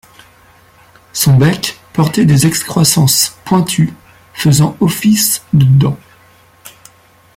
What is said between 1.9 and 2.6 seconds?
portait des